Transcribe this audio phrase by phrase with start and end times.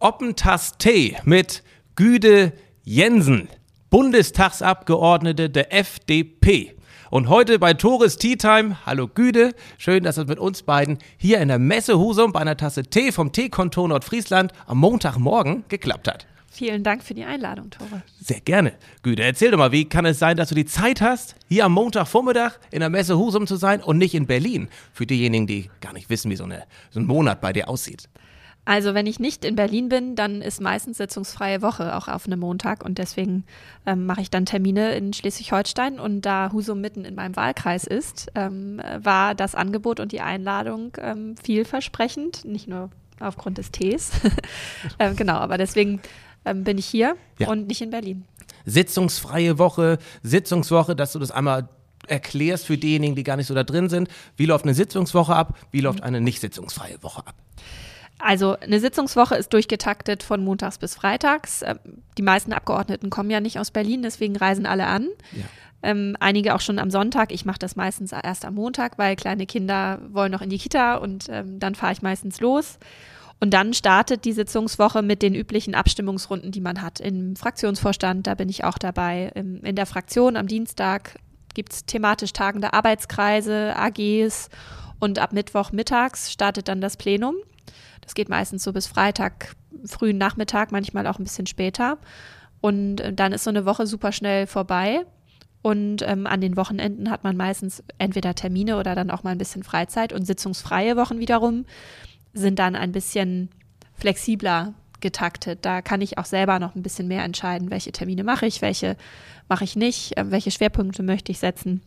[0.00, 1.64] Oppentass Tee mit
[1.96, 2.52] Güde
[2.84, 3.48] Jensen,
[3.90, 6.76] Bundestagsabgeordnete der FDP.
[7.10, 11.40] Und heute bei Tores Tea Time, hallo Güde, schön, dass es mit uns beiden hier
[11.40, 16.28] in der Messe Husum bei einer Tasse Tee vom Teekontor Nordfriesland am Montagmorgen geklappt hat.
[16.48, 18.02] Vielen Dank für die Einladung, Tore.
[18.20, 18.74] Sehr gerne.
[19.02, 21.72] Güte, erzähl doch mal, wie kann es sein, dass du die Zeit hast, hier am
[21.72, 24.68] Montagvormittag in der Messe Husum zu sein und nicht in Berlin?
[24.92, 28.08] Für diejenigen, die gar nicht wissen, wie so, eine, so ein Monat bei dir aussieht.
[28.68, 32.40] Also wenn ich nicht in Berlin bin, dann ist meistens sitzungsfreie Woche auch auf einem
[32.40, 33.44] Montag und deswegen
[33.86, 38.30] ähm, mache ich dann Termine in Schleswig-Holstein und da Husum mitten in meinem Wahlkreis ist,
[38.34, 44.10] ähm, war das Angebot und die Einladung ähm, vielversprechend, nicht nur aufgrund des Tees.
[44.98, 46.02] ähm, genau, aber deswegen
[46.44, 47.48] ähm, bin ich hier Ja.
[47.48, 48.26] und nicht in Berlin.
[48.66, 51.70] Sitzungsfreie Woche, Sitzungswoche, dass du das einmal
[52.06, 54.08] erklärst für diejenigen, die gar nicht so da drin sind.
[54.36, 55.56] Wie läuft eine Sitzungswoche ab?
[55.70, 57.34] Wie läuft eine nicht sitzungsfreie Woche ab?
[58.18, 61.62] Also eine Sitzungswoche ist durchgetaktet von montags bis freitags.
[61.62, 61.78] Ähm,
[62.16, 65.08] Die meisten Abgeordneten kommen ja nicht aus Berlin, deswegen reisen alle an.
[65.32, 65.44] Ja.
[65.80, 67.30] Ähm, einige auch schon am Sonntag.
[67.30, 70.96] Ich mache das meistens erst am Montag, weil kleine Kinder wollen noch in die Kita
[70.96, 72.78] und ähm, dann fahre ich meistens los.
[73.40, 76.98] Und dann startet die Sitzungswoche mit den üblichen Abstimmungsrunden, die man hat.
[76.98, 79.30] Im Fraktionsvorstand, da bin ich auch dabei.
[79.36, 81.14] Im, in der Fraktion am Dienstag
[81.54, 84.48] gibt es thematisch tagende Arbeitskreise, AGs
[84.98, 87.36] und ab Mittwoch mittags startet dann das Plenum.
[88.08, 89.54] Das geht meistens so bis Freitag,
[89.84, 91.98] frühen Nachmittag, manchmal auch ein bisschen später.
[92.62, 95.04] Und äh, dann ist so eine Woche super schnell vorbei.
[95.60, 99.38] Und ähm, an den Wochenenden hat man meistens entweder Termine oder dann auch mal ein
[99.38, 100.14] bisschen Freizeit.
[100.14, 101.66] Und sitzungsfreie Wochen wiederum
[102.32, 103.50] sind dann ein bisschen
[103.92, 105.58] flexibler getaktet.
[105.66, 108.96] Da kann ich auch selber noch ein bisschen mehr entscheiden, welche Termine mache ich, welche
[109.50, 111.82] mache ich nicht, äh, welche Schwerpunkte möchte ich setzen.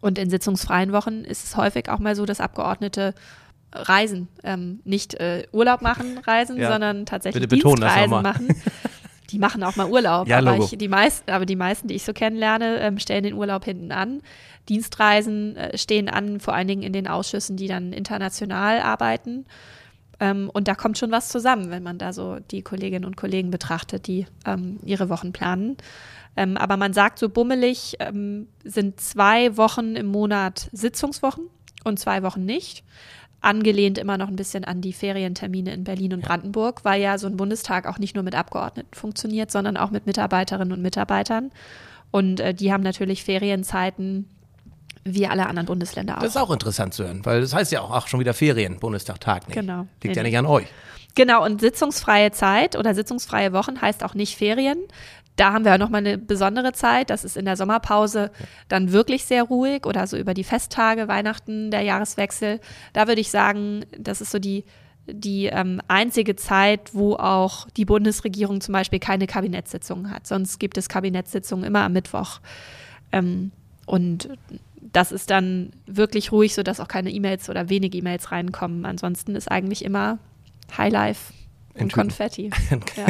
[0.00, 3.12] Und in sitzungsfreien Wochen ist es häufig auch mal so, dass Abgeordnete
[3.72, 6.72] reisen, ähm, nicht äh, Urlaub machen, reisen, Ja.
[6.72, 8.48] sondern tatsächlich Bitte betonen Dienstreisen machen.
[9.30, 12.02] Die machen auch mal Urlaub, Ja, aber, ich, die meisten, aber die meisten, die ich
[12.02, 14.22] so kennenlerne, ähm, stellen den Urlaub hinten an.
[14.68, 19.46] Dienstreisen äh, stehen an, vor allen Dingen in den Ausschüssen, die dann international arbeiten.
[20.18, 23.50] Ähm, und da kommt schon was zusammen, wenn man da so die Kolleginnen und Kollegen
[23.50, 25.76] betrachtet, die ähm, ihre Wochen planen.
[26.36, 31.44] Ähm, aber man sagt so bummelig, ähm, sind zwei Wochen im Monat Sitzungswochen
[31.84, 32.84] und zwei Wochen nicht.
[33.42, 37.26] Angelehnt immer noch ein bisschen an die Ferientermine in Berlin und Brandenburg, weil ja so
[37.26, 41.50] ein Bundestag auch nicht nur mit Abgeordneten funktioniert, sondern auch mit Mitarbeiterinnen und Mitarbeitern.
[42.10, 44.28] Und äh, die haben natürlich Ferienzeiten
[45.04, 46.22] wie alle anderen Bundesländer auch.
[46.22, 48.78] Das ist auch interessant zu hören, weil das heißt ja auch, ach, schon wieder Ferien,
[48.78, 49.58] Bundestag Tag nicht.
[49.58, 49.86] Genau.
[50.02, 50.66] Liegt Nee, ja nicht an euch.
[51.14, 54.78] Genau, und sitzungsfreie Zeit oder sitzungsfreie Wochen heißt auch nicht Ferien.
[55.36, 57.10] Da haben wir ja nochmal eine besondere Zeit.
[57.10, 58.30] Das ist in der Sommerpause
[58.68, 62.60] dann wirklich sehr ruhig oder so über die Festtage, Weihnachten, der Jahreswechsel.
[62.92, 64.64] Da würde ich sagen, das ist so die,
[65.06, 70.26] die ähm, einzige Zeit, wo auch die Bundesregierung zum Beispiel keine Kabinettssitzungen hat.
[70.26, 72.40] Sonst gibt es Kabinettssitzungen immer am Mittwoch.
[73.12, 73.52] Ähm,
[73.86, 74.28] und
[74.92, 78.84] das ist dann wirklich ruhig, sodass auch keine E-Mails oder wenig E-Mails reinkommen.
[78.84, 80.18] Ansonsten ist eigentlich immer
[80.76, 81.32] Highlife
[81.74, 81.92] und.
[81.92, 82.50] Konfetti.
[82.96, 83.06] ja.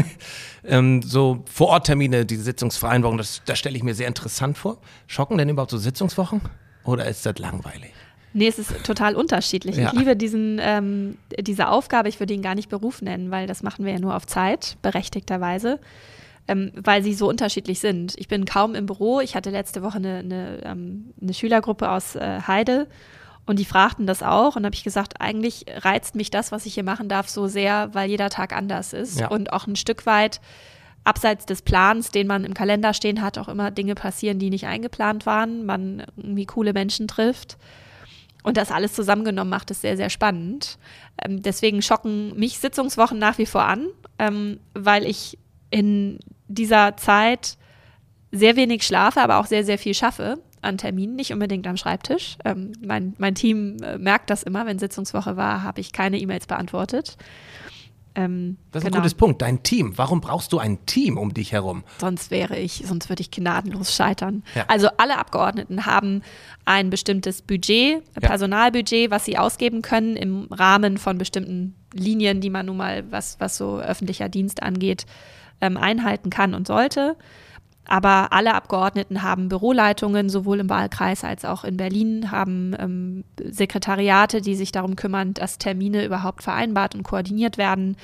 [0.65, 4.79] Ähm, so Vororttermine, diese sitzungsfreien Wochen, das, das stelle ich mir sehr interessant vor.
[5.07, 6.43] Schocken denn überhaupt so Sitzungswochen?
[6.85, 7.93] Oder ist das langweilig?
[8.33, 9.77] Nee, es ist total unterschiedlich.
[9.77, 9.89] Ja.
[9.89, 13.63] Ich liebe diesen, ähm, diese Aufgabe, ich würde ihn gar nicht Beruf nennen, weil das
[13.63, 15.81] machen wir ja nur auf Zeit, berechtigterweise,
[16.47, 18.15] ähm, weil sie so unterschiedlich sind.
[18.19, 19.21] Ich bin kaum im Büro.
[19.21, 22.87] Ich hatte letzte Woche eine, eine, ähm, eine Schülergruppe aus äh, Heide
[23.47, 26.75] und die fragten das auch und habe ich gesagt, eigentlich reizt mich das, was ich
[26.75, 29.29] hier machen darf, so sehr, weil jeder Tag anders ist Ja.
[29.29, 30.41] und auch ein Stück weit
[31.03, 34.67] abseits des Plans, den man im Kalender stehen hat, auch immer Dinge passieren, die nicht
[34.67, 37.57] eingeplant waren, man irgendwie coole Menschen trifft.
[38.43, 40.79] Und das alles zusammengenommen macht es sehr, sehr spannend.
[41.23, 43.87] Ähm, deswegen schocken mich Sitzungswochen nach wie vor an,
[44.19, 45.39] ähm, weil ich
[45.71, 47.57] in dieser Zeit
[48.33, 52.37] sehr wenig schlafe, aber auch sehr, sehr viel schaffe an Terminen, nicht unbedingt am Schreibtisch.
[52.45, 56.47] Ähm, mein, mein Team äh, merkt das immer, wenn Sitzungswoche war, habe ich keine E-Mails
[56.47, 57.17] beantwortet.
[58.15, 58.99] Ähm, Das ist genau.
[58.99, 59.41] ein gutes Punkt.
[59.41, 59.97] Dein Team.
[59.97, 61.85] Warum brauchst du ein Team um dich herum?
[61.99, 64.43] Sonst wäre ich, sonst würde ich gnadenlos scheitern.
[64.55, 64.65] Ja.
[64.69, 66.23] Also alle Abgeordneten haben
[66.65, 68.29] ein bestimmtes Budget, Ja.
[68.29, 73.39] Personalbudget, was sie ausgeben können im Rahmen von bestimmten Linien, die man nun mal, was,
[73.39, 75.07] was so öffentlicher Dienst angeht,
[75.61, 77.17] ähm, einhalten kann und sollte.
[77.87, 84.41] Aber alle Abgeordneten haben Büroleitungen, sowohl im Wahlkreis als auch in Berlin, haben ähm, Sekretariate,
[84.41, 87.97] die sich darum kümmern, dass Termine überhaupt vereinbart und koordiniert werden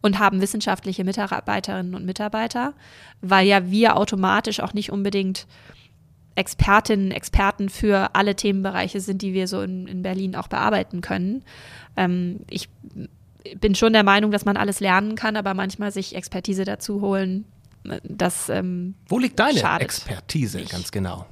[0.00, 2.74] und haben wissenschaftliche Mitarbeiterinnen und Mitarbeiter,
[3.20, 5.46] weil ja wir automatisch auch nicht unbedingt
[6.34, 11.44] Expertinnen, Experten für alle Themenbereiche sind, die wir so in, in Berlin auch bearbeiten können.
[11.96, 12.68] Ähm, ich
[13.60, 17.44] bin schon der Meinung, dass man alles lernen kann, aber manchmal sich Expertise dazu holen,
[18.04, 20.72] das ähm, Wo liegt deine Schadet Expertise nicht.
[20.72, 21.26] ganz genau?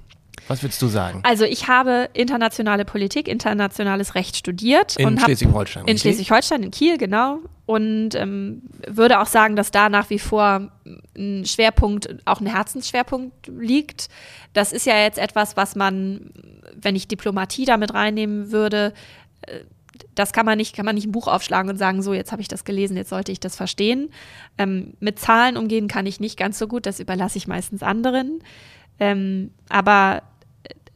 [0.49, 1.20] Was würdest du sagen?
[1.23, 5.97] Also ich habe internationale Politik, internationales Recht studiert In Schleswig-Holstein, In?
[5.97, 7.38] Schleswig-Holstein, in Kiel, genau.
[7.67, 10.73] Und ähm, würde auch sagen, dass da nach wie vor
[11.17, 14.08] ein Schwerpunkt, auch ein Herzensschwerpunkt liegt.
[14.53, 16.32] Das ist ja jetzt etwas, was man,
[16.75, 18.93] wenn ich Diplomatie damit reinnehmen würde,
[19.43, 19.61] äh,
[20.14, 22.43] das kann man nicht, kann man nicht ein Buch aufschlagen und sagen, so, jetzt habe
[22.43, 24.11] ich das gelesen, jetzt sollte ich das verstehen.
[24.58, 28.43] Ähm, mit Zahlen umgehen kann ich nicht ganz so gut, das überlasse ich meistens anderen.
[28.99, 30.23] Ähm, aber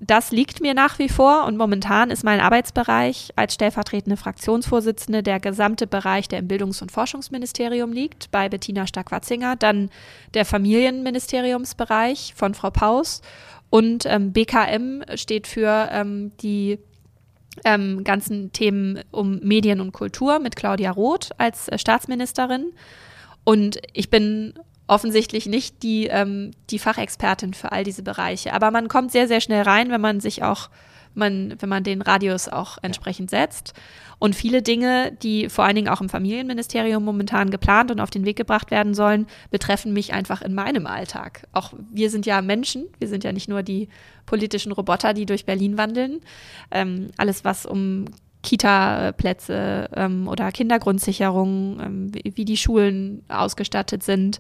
[0.01, 5.41] das liegt mir nach wie vor und momentan ist mein Arbeitsbereich als stellvertretende Fraktionsvorsitzende der
[5.41, 9.91] gesamte Bereich, der im Bildungs- und Forschungsministerium liegt, bei Bettina Stark-Watzinger, dann
[10.35, 13.23] der Familienministeriumsbereich von Frau Paus
[13.71, 16.79] und ähm, BKM steht für ähm, die
[17.65, 22.73] ähm, ganzen Themen um Medien und Kultur mit Claudia Roth als äh, Staatsministerin.
[23.45, 24.55] Und ich bin
[24.87, 28.53] offensichtlich nicht die, ähm, die Fachexpertin für all diese Bereiche.
[28.53, 30.69] Aber man kommt sehr, sehr schnell rein, wenn man sich auch,
[31.15, 33.75] man, wenn man den Radius auch entsprechend setzt.
[34.19, 38.25] Und viele Dinge, die vor allen Dingen auch im Familienministerium momentan geplant und auf den
[38.25, 41.47] Weg gebracht werden sollen, betreffen mich einfach in meinem Alltag.
[41.53, 43.89] Auch wir sind ja Menschen, wir sind ja nicht nur die
[44.27, 46.21] politischen Roboter, die durch Berlin wandeln.
[46.71, 48.07] Ähm, alles, was um
[48.45, 54.39] Kita-Plätze ähm, oder Kindergrundsicherung, ähm, wie, die Schulen ausgestattet sind.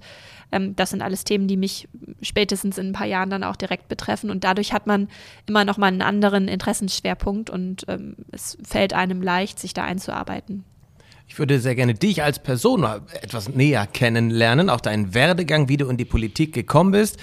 [0.52, 1.88] Ähm, das sind alles Themen, die mich
[2.22, 4.30] spätestens in ein paar Jahren dann auch direkt betreffen.
[4.30, 5.08] Und dadurch hat man
[5.46, 10.64] immer noch mal einen anderen Interessensschwerpunkt und ähm, es fällt einem leicht, sich da einzuarbeiten.
[11.26, 12.84] Ich würde sehr gerne dich als Person
[13.22, 17.18] etwas näher kennenlernen, auch deinen Werdegang, wie du in die Politik gekommen bist.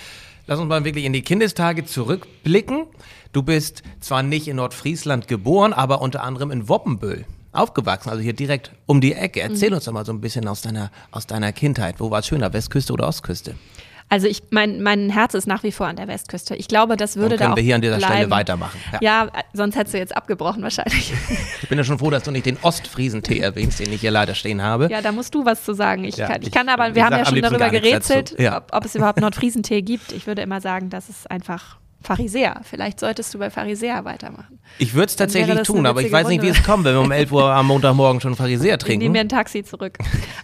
[0.51, 2.86] Lass uns mal wirklich in die Kindestage zurückblicken.
[3.31, 8.33] Du bist zwar nicht in Nordfriesland geboren, aber unter anderem in Woppenbüll aufgewachsen, also hier
[8.33, 9.39] direkt um die Ecke.
[9.39, 9.75] Erzähl Mhm.
[9.75, 12.01] uns doch mal so ein bisschen aus deiner, aus deiner Kindheit.
[12.01, 13.56] Wo war es schöner, Westküste oder Ostküste?
[14.11, 16.53] Also ich, mein, mein Herz ist nach wie vor an der Westküste.
[16.57, 18.13] Ich glaube, das würde Dann können da auch wir hier an dieser bleiben.
[18.13, 18.77] Stelle weitermachen.
[18.91, 18.99] Ja.
[19.01, 21.13] Ja, sonst hättest du jetzt abgebrochen wahrscheinlich.
[21.63, 24.35] Ich bin ja schon froh, dass du nicht den Ostfriesentee erwähnst, den ich hier leider
[24.35, 24.89] stehen habe.
[24.91, 26.03] Ja, da musst du was zu sagen.
[26.03, 28.57] Ich, Ja, kann, ich ich- kann aber, wir haben ja schon darüber gerätselt, Ja.
[28.57, 30.11] ob, ob es überhaupt Nordfriesentee gibt.
[30.11, 32.62] Ich würde immer sagen, das ist einfach Pharisäer.
[32.63, 34.59] Vielleicht solltest du bei Pharisäer weitermachen.
[34.80, 37.01] Ich würde es tatsächlich das tun, aber ich weiß nicht, wie es kommt, wenn wir
[37.01, 39.12] um 11 Uhr am Montagmorgen schon Pharisäer Ich nehme trinken.
[39.12, 39.98] mir ein Taxi zurück.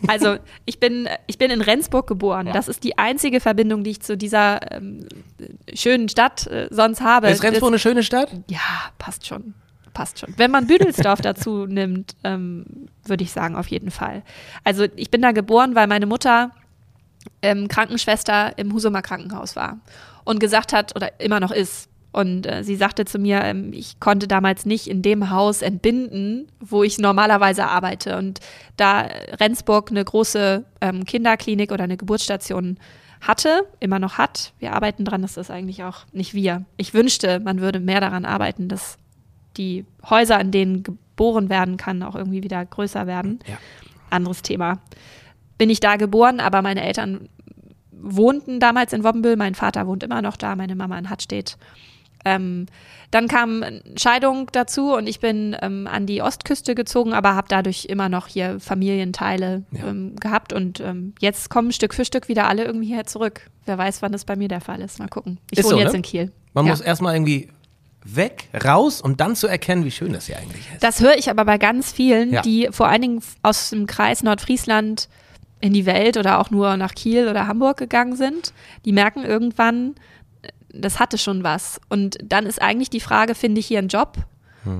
[0.07, 2.49] Also ich bin, ich bin in Rendsburg geboren.
[2.53, 5.07] Das ist die einzige Verbindung, die ich zu dieser ähm,
[5.73, 7.29] schönen Stadt äh, sonst habe.
[7.29, 8.29] Ist Rendsburg eine schöne Stadt?
[8.49, 8.59] Ja,
[8.99, 9.55] passt schon.
[9.93, 10.33] Passt schon.
[10.37, 12.65] Wenn man Büdelsdorf dazu nimmt, ähm,
[13.03, 14.21] würde ich sagen, auf jeden Fall.
[14.63, 16.51] Also ich bin da geboren, weil meine Mutter
[17.41, 19.79] ähm, Krankenschwester im Husumer Krankenhaus war
[20.27, 23.99] und gesagt hat, oder immer noch ist, und äh, sie sagte zu mir, ähm, ich
[23.99, 28.17] konnte damals nicht in dem Haus entbinden, wo ich normalerweise arbeite.
[28.17, 28.39] Und
[28.75, 29.01] da
[29.39, 32.79] Rendsburg eine große ähm, Kinderklinik oder eine Geburtsstation
[33.21, 36.65] hatte, immer noch hat, wir arbeiten dran, das ist eigentlich auch nicht wir.
[36.77, 38.97] Ich wünschte, man würde mehr daran arbeiten, dass
[39.57, 43.39] die Häuser, in denen geboren werden kann, auch irgendwie wieder größer werden.
[43.47, 43.57] Ja.
[44.09, 44.79] Anderes Thema.
[45.57, 47.29] Bin ich da geboren, aber meine Eltern
[48.01, 51.57] wohnten damals in Woppenbüll, mein Vater wohnt immer noch da, meine Mama in Hattstedt.
[52.25, 52.65] Ähm,
[53.11, 53.63] dann kam
[53.95, 58.27] Scheidung dazu und ich bin ähm, an die Ostküste gezogen, aber habe dadurch immer noch
[58.27, 59.87] hier Familienteile Ja.
[59.87, 63.41] ähm, gehabt und ähm, jetzt kommen Stück für Stück wieder alle irgendwie hier zurück.
[63.65, 64.99] Wer weiß, wann das bei mir der Fall ist.
[64.99, 65.37] Mal gucken.
[65.51, 65.97] Ich Ist wohne so, jetzt ne?
[65.97, 66.31] in Kiel.
[66.53, 66.71] Man Ja.
[66.71, 67.49] muss erstmal irgendwie
[68.03, 70.83] weg, raus, um dann zu erkennen, wie schön das hier eigentlich ist.
[70.83, 72.41] Das höre ich aber bei ganz vielen, Ja.
[72.41, 75.07] die vor allen Dingen aus dem Kreis Nordfriesland
[75.59, 78.53] in die Welt oder auch nur nach Kiel oder Hamburg gegangen sind.
[78.85, 79.95] Die merken irgendwann,
[80.69, 81.81] das hatte schon was.
[81.89, 84.17] Und dann ist eigentlich die Frage, finde ich hier einen Job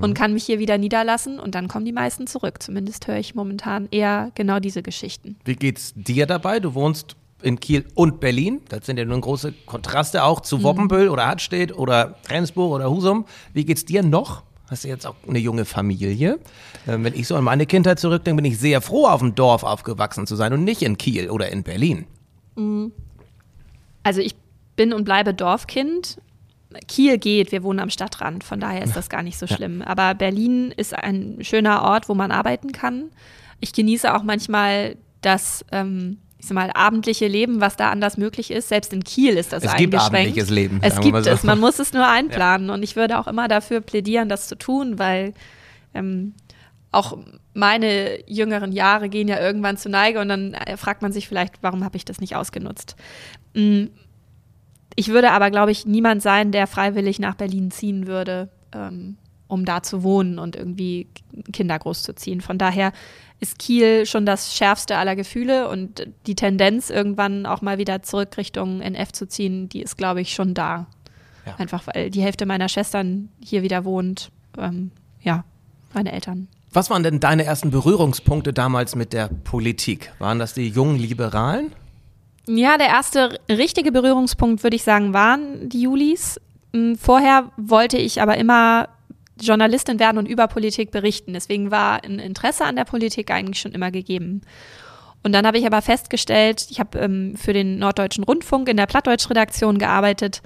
[0.02, 1.40] und kann mich hier wieder niederlassen?
[1.40, 2.62] Und dann kommen die meisten zurück.
[2.62, 5.38] Zumindest höre ich momentan eher genau diese Geschichten.
[5.46, 6.60] Wie geht's dir dabei?
[6.60, 8.60] Du wohnst in Kiel und Berlin.
[8.68, 10.44] Das sind ja nun große Kontraste auch Mhm.
[10.44, 13.26] zu Woppenbüll oder Hartstedt oder Rendsburg oder Husum.
[13.54, 14.44] Wie geht's dir noch?
[14.70, 16.40] Hast du jetzt auch eine junge Familie.
[16.88, 19.64] Ähm, wenn ich so an meine Kindheit zurückdenke, bin ich sehr froh, auf dem Dorf
[19.64, 22.06] aufgewachsen zu sein und nicht in Kiel oder in Berlin.
[22.56, 22.92] Mhm.
[24.04, 24.36] Also ich
[24.76, 26.22] bin und bleibe Dorfkind.
[26.88, 29.80] Kiel geht, wir wohnen am Stadtrand, von daher ist das gar nicht so schlimm.
[29.80, 29.88] Ja.
[29.88, 33.10] Aber Berlin ist ein schöner Ort, wo man arbeiten kann.
[33.60, 38.52] Ich genieße auch manchmal das ähm, ich sag mal, abendliche Leben, was da anders möglich
[38.52, 38.70] ist.
[38.70, 39.96] Selbst in Kiel ist das es eingeschränkt.
[39.96, 40.80] Es gibt abendliches Leben.
[40.84, 41.30] Es gibt so.
[41.30, 42.68] es, man muss es nur einplanen.
[42.68, 42.74] Ja.
[42.76, 45.34] Und ich würde auch immer dafür plädieren, das zu tun, weil
[45.94, 46.34] ähm,
[46.92, 47.18] auch
[47.54, 51.56] meine jüngeren Jahre gehen ja irgendwann zu Neige und dann äh, fragt man sich vielleicht,
[51.62, 52.96] warum habe ich das nicht ausgenutzt.
[53.54, 53.86] Mm,
[54.96, 59.18] ich würde aber, glaube ich, niemand sein, der freiwillig nach Berlin ziehen würde, ähm,
[59.48, 61.08] um da zu wohnen und irgendwie
[61.54, 62.42] Kinder großzuziehen.
[62.42, 62.92] Von daher
[63.40, 68.38] ist Kiel schon das schärfste aller Gefühle und die Tendenz, irgendwann auch mal wieder zurück
[68.38, 70.88] Richtung NF zu ziehen, die ist, glaube ich, schon da.
[71.46, 71.56] Ja.
[71.58, 74.32] Einfach weil die Hälfte meiner Schwestern hier wieder wohnt.
[74.58, 75.46] Ähm, ja,
[75.94, 76.48] meine Eltern.
[76.74, 80.12] Was waren denn deine ersten Berührungspunkte damals mit der Politik?
[80.20, 81.72] Waren das die jungen Liberalen?
[82.48, 86.40] Ja, der erste richtige Berührungspunkt, würde ich sagen, waren die Julis.
[86.74, 88.90] Hm, vorher wollte ich aber immer
[89.40, 91.34] Journalistin werden und über Politik berichten.
[91.34, 94.42] Deswegen war ein Interesse an der Politik eigentlich schon immer gegeben.
[95.24, 98.86] Und dann habe ich aber festgestellt, ich habe ähm, für den Norddeutschen Rundfunk in der
[98.86, 100.42] Plattdeutsch-Redaktion gearbeitet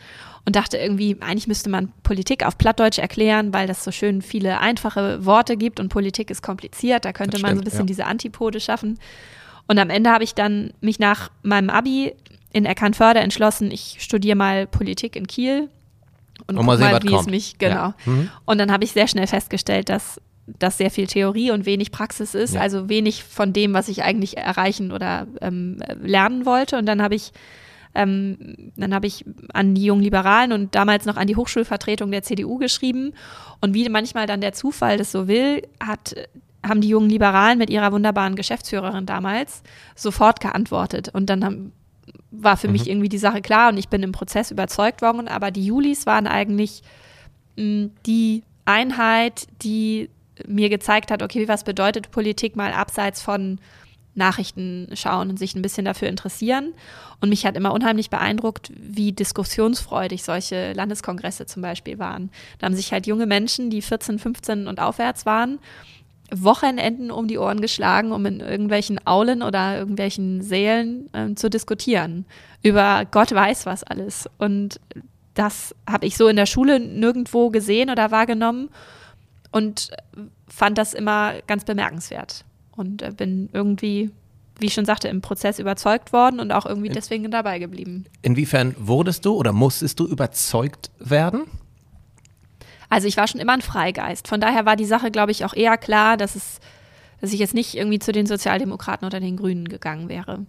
[0.45, 4.59] und dachte irgendwie, eigentlich müsste man Politik auf Plattdeutsch erklären, weil das so schön viele
[4.59, 7.05] einfache Worte gibt und Politik ist kompliziert.
[7.05, 7.85] Da könnte man so ein bisschen ja.
[7.85, 8.97] diese Antipode schaffen.
[9.67, 12.15] Und am Ende habe ich dann mich nach meinem Abi
[12.51, 15.69] in Eckernförde entschlossen, ich studiere mal Politik in Kiel
[16.55, 17.21] und, und mal, sehen, mal wie kommt.
[17.21, 17.75] es mich, genau.
[17.75, 17.95] Ja.
[18.05, 18.29] Mhm.
[18.45, 22.33] Und dann habe ich sehr schnell festgestellt, dass das sehr viel Theorie und wenig Praxis
[22.33, 22.61] ist, ja.
[22.61, 26.77] also wenig von dem, was ich eigentlich erreichen oder ähm, lernen wollte.
[26.77, 27.31] Und dann habe ich
[27.93, 32.23] ähm, dann habe ich an die jungen Liberalen und damals noch an die Hochschulvertretung der
[32.23, 33.13] CDU geschrieben.
[33.59, 36.15] Und wie manchmal dann der Zufall das so will, hat,
[36.65, 39.61] haben die jungen Liberalen mit ihrer wunderbaren Geschäftsführerin damals
[39.95, 41.09] sofort geantwortet.
[41.09, 41.71] Und dann haben,
[42.31, 42.73] war für mhm.
[42.73, 45.27] mich irgendwie die Sache klar und ich bin im Prozess überzeugt worden.
[45.27, 46.81] Aber die Julis waren eigentlich
[47.57, 50.09] mh, mm, die Einheit, die
[50.47, 53.59] mir gezeigt hat, okay, was bedeutet Politik mal abseits von
[54.13, 56.73] Nachrichten schauen und sich ein bisschen dafür interessieren.
[57.21, 62.29] Und mich hat immer unheimlich beeindruckt, wie diskussionsfreudig solche Landeskongresse zum Beispiel waren.
[62.59, 65.59] Da haben sich halt junge Menschen, die 14, 15 und aufwärts waren,
[66.33, 72.25] Wochenenden um die Ohren geschlagen, um in irgendwelchen Aulen oder irgendwelchen Sälen äh, zu diskutieren.
[72.63, 74.29] Über Gott weiß was alles.
[74.37, 74.79] Und
[75.33, 78.69] das habe ich so in der Schule nirgendwo gesehen oder wahrgenommen
[79.51, 79.91] und
[80.47, 82.45] fand das immer ganz bemerkenswert.
[82.75, 84.11] Und äh, bin irgendwie,
[84.59, 88.05] wie ich schon sagte, im Prozess überzeugt worden und auch irgendwie deswegen dabei geblieben.
[88.21, 91.43] Inwiefern wurdest du oder musstest du überzeugt werden?
[92.91, 94.27] Also ich war schon immer ein Freigeist.
[94.27, 96.59] Von daher war die Sache, glaube ich, auch eher klar, dass es
[97.21, 100.39] dass ich jetzt nicht irgendwie zu den Sozialdemokraten oder den Grünen gegangen wäre.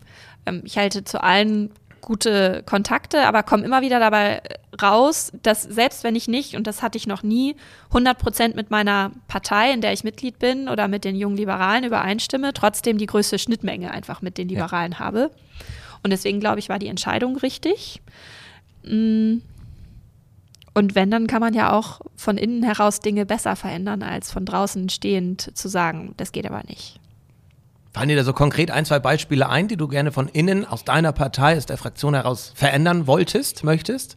[0.46, 1.70] Ähm, ich halte zu allen
[2.00, 4.42] gute Kontakte, aber komme immer wieder dabei
[4.80, 7.54] raus, dass selbst wenn ich nicht, und das hatte ich noch nie,
[7.88, 11.84] 100 Prozent mit meiner Partei, in der ich Mitglied bin oder mit den jungen Liberalen
[11.84, 14.98] übereinstimme, trotzdem die größte Schnittmenge einfach mit den Liberalen ja.
[14.98, 15.30] habe.
[16.02, 18.00] Und deswegen glaube ich, war die Entscheidung richtig.
[18.82, 19.36] Mm,
[20.74, 24.44] und wenn, dann kann man ja auch von innen heraus Dinge besser verändern, als von
[24.44, 26.98] draußen stehend zu sagen, das geht aber nicht.
[27.92, 30.84] Fallen dir da so konkret ein, zwei Beispiele ein, die du gerne von innen, aus
[30.84, 34.16] deiner Partei, aus der Fraktion heraus verändern wolltest, möchtest?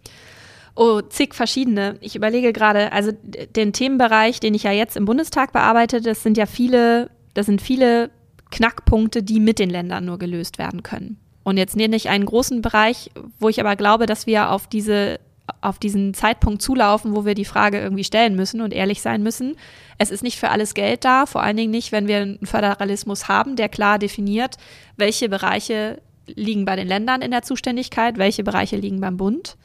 [0.76, 1.98] Oh, zig verschiedene.
[2.00, 6.38] Ich überlege gerade, also den Themenbereich, den ich ja jetzt im Bundestag bearbeite, das sind
[6.38, 8.12] ja viele, das sind viele
[8.52, 11.18] Knackpunkte, die mit den Ländern nur gelöst werden können.
[11.44, 15.20] Und jetzt nenne ich einen großen Bereich, wo ich aber glaube, dass wir auf diese
[15.62, 19.56] auf diesen Zeitpunkt zulaufen, wo wir die Frage irgendwie stellen müssen und ehrlich sein müssen.
[19.98, 23.28] Es ist nicht für alles Geld da, vor allen Dingen nicht, wenn wir einen Föderalismus
[23.28, 24.58] haben, der klar definiert,
[24.98, 29.58] welche Bereiche liegen bei den Ländern in der Zuständigkeit, welche Bereiche liegen beim Bund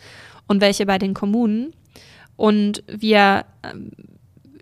[0.47, 1.73] und welche bei den Kommunen.
[2.37, 3.91] Und wir, ähm,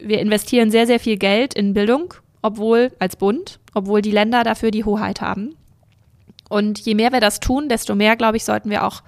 [0.00, 4.70] wir investieren sehr, sehr viel Geld in Bildung, obwohl als Bund, obwohl die Länder dafür
[4.70, 5.56] die Hoheit haben.
[6.48, 9.02] Und je mehr wir das tun, desto mehr, glaube ich, sollten wir auch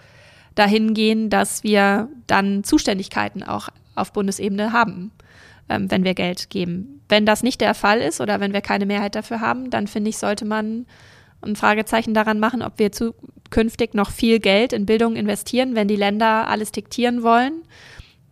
[0.55, 5.13] dahin gehen, dass wir dann Zuständigkeiten auch auf Bundesebene haben,
[5.69, 7.03] ähm, wenn wir Geld geben.
[7.09, 10.11] Wenn das nicht der Fall ist oder wenn wir keine Mehrheit dafür haben, dann finde
[10.11, 10.87] ich, sollte man
[11.43, 15.97] ein Fragezeichen daran machen, ob wir zukünftig noch viel Geld in Bildung investieren, wenn die
[15.97, 17.63] Länder alles diktieren wollen,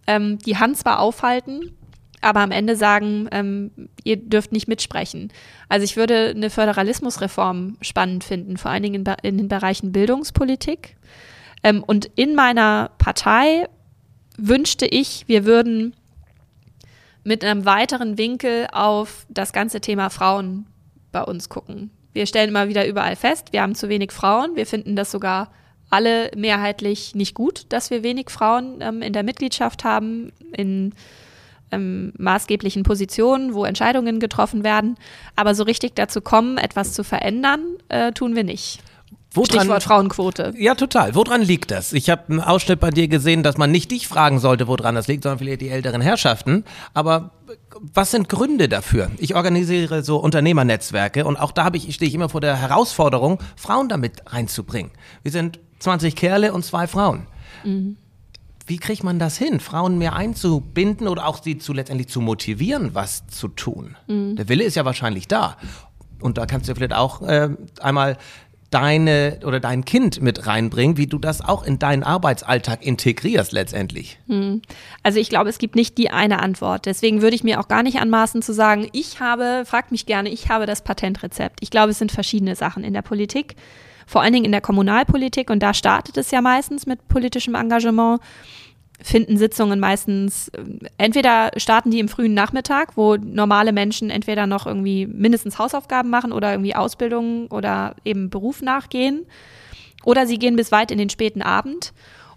[0.07, 1.75] ähm, die Hand zwar aufhalten,
[2.21, 3.71] aber am Ende sagen, ähm,
[4.05, 5.33] ihr dürft nicht mitsprechen.
[5.69, 10.97] Also ich würde eine Föderalismusreform spannend finden, vor allen Dingen in, in den Bereichen Bildungspolitik.
[11.63, 13.69] Ähm, und in meiner Partei
[14.37, 15.95] wünschte ich, wir würden
[17.25, 20.67] mit einem weiteren Winkel auf das ganze Thema Frauen
[21.13, 21.91] bei uns gucken.
[22.13, 24.57] Wir stellen immer wieder überall fest, wir haben zu wenig Frauen.
[24.57, 25.53] Wir finden das sogar
[25.91, 30.95] alle mehrheitlich nicht gut, dass wir wenig Frauen ähm, in der Mitgliedschaft haben, in
[31.71, 34.97] ähm, maßgeblichen Positionen, wo Entscheidungen getroffen werden.
[35.37, 38.81] Aber so richtig dazu kommen, etwas zu verändern, äh, tun wir nicht.
[39.35, 40.55] Woran, Stichwort Frauenquote.
[40.57, 41.15] Ja, total.
[41.15, 41.93] Woran liegt das?
[41.93, 45.07] Ich habe einen Ausschnitt bei dir gesehen, dass man nicht dich fragen sollte, woran das
[45.07, 46.65] liegt, sondern vielleicht die älteren Herrschaften.
[46.95, 47.33] Aber
[47.81, 49.11] was sind Gründe dafür?
[49.19, 53.39] Ich organisiere so Unternehmernetzwerke und auch da habe ich, stehe ich immer vor der Herausforderung,
[53.57, 54.93] Frauen damit reinzubringen.
[55.23, 57.27] Wir sind 20 Kerle und zwei Frauen.
[57.65, 57.97] Mhm.
[58.67, 62.95] Wie kriegt man das hin, Frauen mehr einzubinden oder auch sie zu letztendlich zu motivieren,
[62.95, 63.97] was zu tun?
[64.07, 64.37] Mhm.
[64.37, 65.57] Der Wille ist ja wahrscheinlich da.
[66.21, 68.19] Und da kannst du vielleicht auch äh, einmal
[68.71, 74.19] deine oder dein Kind mit reinbringen, wie du das auch in deinen Arbeitsalltag integrierst letztendlich?
[74.27, 74.63] Hm.
[75.03, 76.87] Also ich glaube, es gibt nicht die eine Antwort.
[76.87, 80.29] Deswegen würde ich mir auch gar nicht anmaßen zu sagen, ich habe, fragt mich gerne,
[80.29, 81.61] ich habe das Patentrezept.
[81.63, 83.55] Ich glaube, es sind verschiedene Sachen in der Politik,
[84.07, 88.21] vor allen Dingen in der Kommunalpolitik und da startet es ja meistens mit politischem Engagement
[89.01, 90.65] finden Sitzungen meistens, äh,
[90.97, 96.33] entweder starten die im frühen Nachmittag, wo normale Menschen entweder noch irgendwie mindestens Hausaufgaben machen
[96.33, 99.27] oder irgendwie Ausbildung oder eben Beruf nachgehen,
[100.05, 101.93] oder sie gehen bis weit in den späten Abend.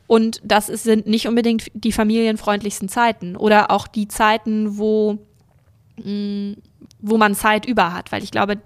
[0.08, 5.20] Und das sind nicht unbedingt die familienfreundlichsten Zeiten oder auch die Zeiten, wo,
[6.04, 6.54] mm,
[7.00, 8.12] wo man Zeit über hat.
[8.12, 8.58] Weil ich glaube,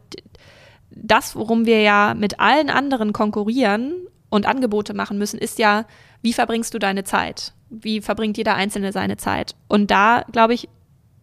[0.89, 3.93] das, worum wir ja mit allen anderen konkurrieren
[4.29, 5.85] und Angebote machen müssen, ist ja,
[6.23, 7.53] wie verbringst du deine Zeit?
[7.69, 9.55] Wie verbringt jeder Einzelne seine Zeit.
[9.67, 10.69] Und da, glaube ich,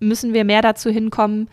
[0.00, 1.49] müssen wir mehr dazu hinkommen,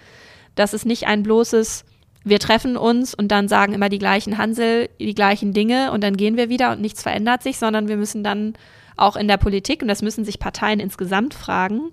[0.56, 1.86] dass es nicht ein bloßes,
[2.24, 6.18] wir treffen uns und dann sagen immer die gleichen Hansel, die gleichen Dinge und dann
[6.18, 8.54] gehen wir wieder und nichts verändert sich, sondern wir müssen dann
[8.98, 11.92] auch in der Politik, und das müssen sich Parteien insgesamt fragen,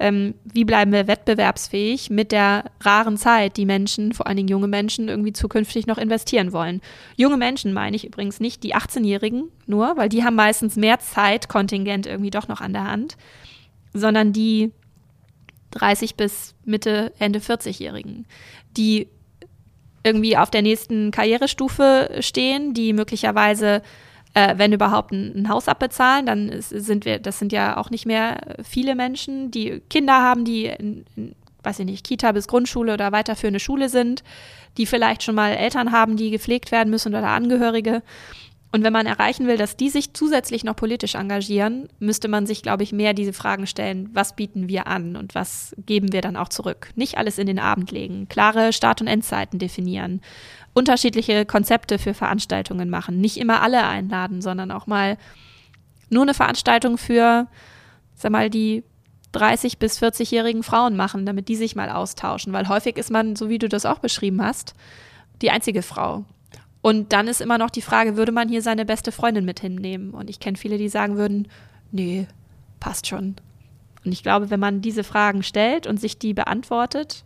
[0.00, 4.68] ähm, wie bleiben wir wettbewerbsfähig mit der raren Zeit, die Menschen, vor allen Dingen junge
[4.68, 6.80] Menschen, irgendwie zukünftig noch investieren wollen.
[7.16, 12.06] Junge Menschen meine ich übrigens nicht die 18-Jährigen nur, weil die haben meistens mehr Zeitkontingent
[12.06, 13.16] irgendwie doch noch an der Hand,
[13.92, 14.72] sondern die
[15.72, 18.26] 30 bis Mitte, Ende 40-Jährigen,
[18.76, 19.08] die
[20.04, 23.82] irgendwie auf der nächsten Karrierestufe stehen, die möglicherweise
[24.34, 28.06] äh, wenn überhaupt ein, ein, Haus abbezahlen, dann sind wir, das sind ja auch nicht
[28.06, 32.94] mehr viele Menschen, die Kinder haben, die in, in, weiß ich nicht, Kita bis Grundschule
[32.94, 34.22] oder weiterführende Schule sind,
[34.76, 38.02] die vielleicht schon mal Eltern haben, die gepflegt werden müssen oder Angehörige.
[38.70, 42.62] Und wenn man erreichen will, dass die sich zusätzlich noch politisch engagieren, müsste man sich,
[42.62, 46.36] glaube ich, mehr diese Fragen stellen, was bieten wir an und was geben wir dann
[46.36, 46.90] auch zurück.
[46.94, 50.20] Nicht alles in den Abend legen, klare Start- und Endzeiten definieren,
[50.78, 55.18] unterschiedliche Konzepte für Veranstaltungen machen, nicht immer alle einladen, sondern auch mal
[56.08, 57.48] nur eine Veranstaltung für,
[58.14, 58.84] sag mal, die
[59.32, 63.48] 30 bis 40-jährigen Frauen machen, damit die sich mal austauschen, weil häufig ist man, so
[63.48, 64.74] wie du das auch beschrieben hast,
[65.42, 66.24] die einzige Frau.
[66.80, 70.12] Und dann ist immer noch die Frage, würde man hier seine beste Freundin mit hinnehmen?
[70.12, 71.48] Und ich kenne viele, die sagen würden,
[71.90, 72.26] nee,
[72.80, 73.34] passt schon.
[74.04, 77.24] Und ich glaube, wenn man diese Fragen stellt und sich die beantwortet,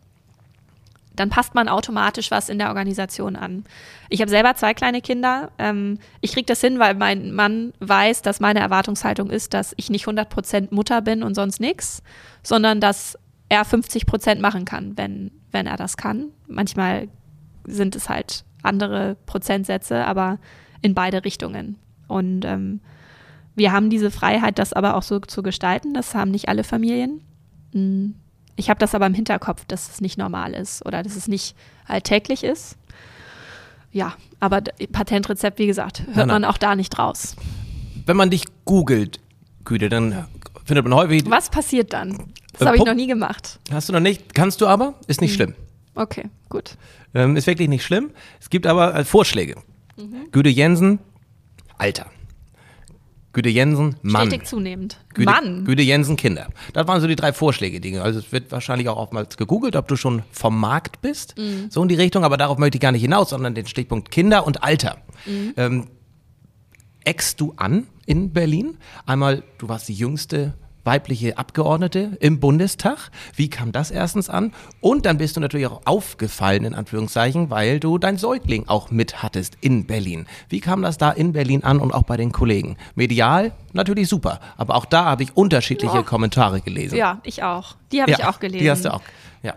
[1.17, 3.65] dann passt man automatisch was in der Organisation an.
[4.09, 5.51] Ich habe selber zwei kleine Kinder.
[5.59, 9.91] Ähm, ich kriege das hin, weil mein Mann weiß, dass meine Erwartungshaltung ist, dass ich
[9.91, 12.03] nicht 100% Mutter bin und sonst nichts,
[12.43, 16.31] sondern dass er 50% machen kann, wenn, wenn er das kann.
[16.47, 17.09] Manchmal
[17.67, 20.39] sind es halt andere Prozentsätze, aber
[20.81, 21.77] in beide Richtungen.
[22.09, 22.81] Und ähm,
[23.55, 25.93] wir haben diese Freiheit, das aber auch so zu gestalten.
[25.95, 27.23] Das haben nicht alle Familien.
[27.73, 28.15] Hm.
[28.57, 31.57] Ich habe das aber im Hinterkopf, dass es nicht normal ist oder dass es nicht
[31.87, 32.77] alltäglich ist.
[33.93, 34.63] Ja, aber
[34.93, 36.43] Patentrezept, wie gesagt, hört nein, nein.
[36.43, 37.37] man auch da nicht raus.
[38.07, 39.21] Wenn man dich googelt,
[39.65, 40.27] Güte, dann
[40.65, 41.29] findet man häufig.
[41.29, 42.33] Was passiert dann?
[42.53, 43.61] Das äh, habe ich noch nie gemacht.
[43.71, 44.35] Hast du noch nicht?
[44.35, 44.95] Kannst du aber?
[45.07, 45.37] Ist nicht hm.
[45.37, 45.55] schlimm.
[45.95, 46.77] Okay, gut.
[47.15, 48.11] Ähm, ist wirklich nicht schlimm.
[48.41, 49.57] Es gibt aber äh, Vorschläge.
[49.97, 50.29] Mhm.
[50.33, 50.99] Güde Jensen,
[51.77, 52.07] Alter.
[53.33, 54.29] Güde Jensen, Mann.
[54.29, 54.99] Stetig zunehmend.
[55.15, 55.65] Güde, Mann.
[55.65, 56.49] Güde Jensen, Kinder.
[56.75, 57.81] Das waren so die drei Vorschläge.
[57.81, 58.03] Dinge.
[58.03, 61.39] Also es wird wahrscheinlich auch oftmals gegoogelt, ob du schon vom Markt bist.
[61.39, 61.71] Mhm.
[61.71, 62.25] So in die Richtung.
[62.25, 64.99] Aber darauf möchte ich gar nicht hinaus, sondern den Stichpunkt Kinder und Alter.
[65.25, 65.55] Mhm.
[65.57, 65.87] Ähm,
[67.05, 68.77] eckst du an in Berlin?
[69.07, 73.11] Einmal, du warst die jüngste weibliche Abgeordnete im Bundestag.
[73.35, 74.53] Wie kam das erstens an?
[74.81, 79.23] Und dann bist du natürlich auch aufgefallen, in Anführungszeichen, weil du dein Säugling auch mit
[79.23, 80.27] hattest in Berlin.
[80.49, 82.77] Wie kam das da in Berlin an und auch bei den Kollegen?
[82.95, 86.03] Medial natürlich super, aber auch da habe ich unterschiedliche oh.
[86.03, 86.97] Kommentare gelesen.
[86.97, 87.77] Ja, ich auch.
[87.93, 88.65] Die habe ja, ich auch gelesen.
[88.65, 89.03] Die hast du auch,
[89.43, 89.55] ja.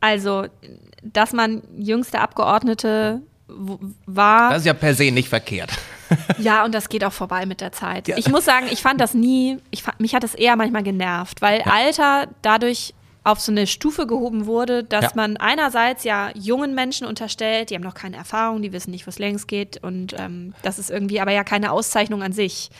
[0.00, 0.46] Also,
[1.02, 3.22] dass man jüngste Abgeordnete
[4.06, 4.50] war.
[4.50, 5.70] Das ist ja per se nicht verkehrt.
[6.38, 8.08] Ja, und das geht auch vorbei mit der Zeit.
[8.08, 8.16] Ja.
[8.16, 11.42] Ich muss sagen, ich fand das nie, ich fand, mich hat das eher manchmal genervt,
[11.42, 11.66] weil ja.
[11.66, 15.10] Alter dadurch auf so eine Stufe gehoben wurde, dass Ja.
[15.14, 19.10] man einerseits ja jungen Menschen unterstellt, die haben noch keine Erfahrung, die wissen nicht, wo
[19.10, 22.70] es längst geht und ähm, das ist irgendwie aber ja keine Auszeichnung an sich.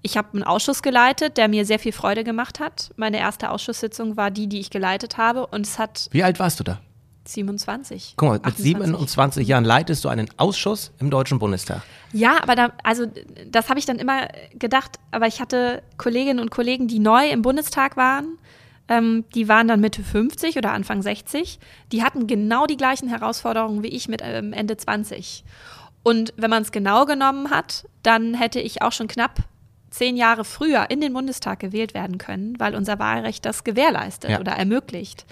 [0.00, 2.90] Ich habe einen Ausschuss geleitet, der mir sehr viel Freude gemacht hat.
[2.94, 6.60] Meine erste Ausschusssitzung war die, die ich geleitet habe und es hat Wie alt warst
[6.60, 6.80] du da?
[7.34, 8.14] 27.
[8.16, 8.64] Guck mal, mit 28.
[8.64, 11.82] 27 Jahren leitest du einen Ausschuss im Deutschen Bundestag.
[12.12, 13.06] Ja, aber da, also
[13.50, 17.42] das habe ich dann immer gedacht, aber ich hatte Kolleginnen und Kollegen, die neu im
[17.42, 18.38] Bundestag waren,
[18.88, 21.58] ähm, die waren dann Mitte 50 oder Anfang 60,
[21.92, 25.44] die hatten genau die gleichen Herausforderungen wie ich mit ähm, Ende 20.
[26.02, 29.40] Und wenn man es genau genommen hat, dann hätte ich auch schon knapp
[29.90, 34.40] zehn Jahre früher in den Bundestag gewählt werden können, weil unser Wahlrecht das gewährleistet Ja.
[34.40, 35.26] oder ermöglicht.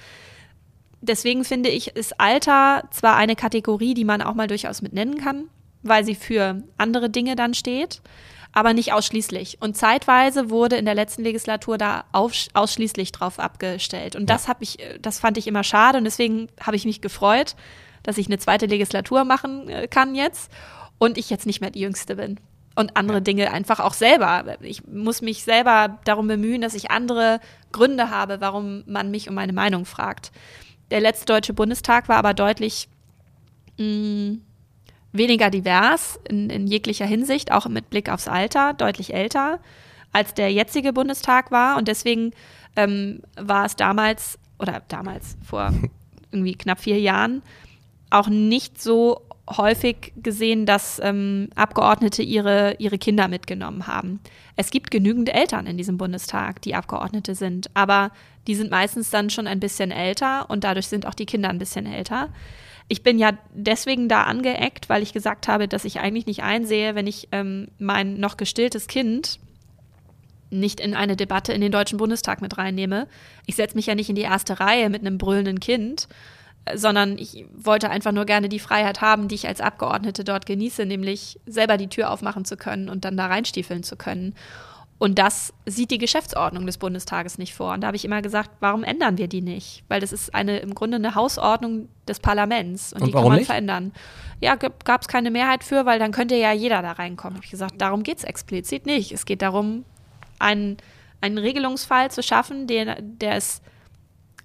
[1.07, 5.19] Deswegen finde ich, ist Alter zwar eine Kategorie, die man auch mal durchaus mit nennen
[5.19, 5.49] kann,
[5.83, 8.03] weil sie für andere Dinge dann steht,
[8.53, 9.59] aber nicht ausschließlich.
[9.61, 14.17] Und zeitweise wurde in der letzten Legislatur da auf, ausschließlich drauf abgestellt.
[14.17, 17.01] Und das habe ich, äh, das fand ich immer schade und deswegen habe ich mich
[17.01, 17.55] gefreut,
[18.03, 20.51] dass ich eine zweite Legislatur machen äh, kann jetzt
[20.99, 22.41] und ich jetzt nicht mehr die Jüngste bin.
[22.75, 24.57] Und andere Dinge einfach auch selber.
[24.61, 27.41] Ich muss mich selber darum bemühen, dass ich andere
[27.73, 30.31] Gründe habe, warum man mich um meine Meinung fragt.
[30.91, 32.89] Der letzte Deutsche Bundestag war aber deutlich
[33.79, 34.39] mh,
[35.13, 39.61] weniger divers in, in jeglicher Hinsicht, auch mit Blick aufs Alter, deutlich älter,
[40.13, 41.77] als der jetzige Bundestag war.
[41.77, 42.33] Und deswegen
[42.77, 45.73] ähm, war es damals, oder damals vor
[46.31, 47.43] irgendwie knapp vier Jahren,
[48.11, 54.21] auch nicht so häufig gesehen, dass ähm, Abgeordnete ihre, ihre Kinder mitgenommen haben.
[54.57, 58.11] Es gibt genügend Eltern in diesem Bundestag, die Abgeordnete sind, aber
[58.47, 61.59] die sind meistens dann schon ein bisschen älter und dadurch sind auch die Kinder ein
[61.59, 62.31] bisschen älter.
[62.89, 66.95] Ich bin ja deswegen da angeeckt, weil ich gesagt habe, dass ich eigentlich nicht einsehe,
[66.95, 69.41] wenn ich ähm, mein noch gestilltes Kind
[70.51, 73.09] nicht in eine Debatte in den Deutschen Bundestag mit reinnehme.
[73.47, 76.09] Ich setze mich ja nicht in die erste Reihe mit einem brüllenden Kind,
[76.75, 80.87] sondern ich wollte einfach nur gerne die Freiheit haben, die ich als Abgeordnete dort genieße,
[80.87, 84.35] nämlich selber die Tür aufmachen zu können und dann da reinstiefeln zu können.
[84.99, 87.75] Und das sieht die Geschäftsordnung des Bundestages nicht vor.
[87.75, 89.85] Und da habe ich immer gesagt, warum ändern wir die nicht?
[89.89, 93.37] Weil das ist eine im Grunde eine Hausordnung des Parlaments und, Und die kann man
[93.37, 93.47] nicht?
[93.47, 93.93] verändern.
[94.41, 97.37] Ja, gab es keine Mehrheit für, weil dann könnte ja jeder da reinkommen.
[97.37, 99.13] Habe ich gesagt, darum geht es explizit nicht.
[99.13, 99.85] Es geht darum,
[100.39, 100.79] einen,
[101.21, 103.61] einen Regelungsfall zu schaffen, der, der es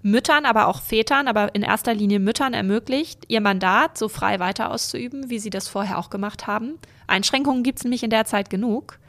[0.03, 4.71] Müttern, aber auch Vätern, aber in erster Linie Müttern ermöglicht, ihr Mandat so frei weiter
[4.71, 6.79] auszuüben, wie sie das vorher auch gemacht haben.
[7.07, 8.99] Einschränkungen gibt es nämlich in der Zeit genug.